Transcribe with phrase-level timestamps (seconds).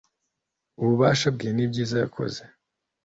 [0.81, 2.41] ububasha bwe n'ibyiza yakoze